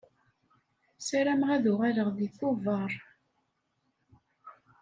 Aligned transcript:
Ssarameɣ 0.99 1.49
ad 1.55 1.65
uɣaleɣ 1.71 2.07
deg 2.17 2.31
Tubeṛ. 2.39 2.91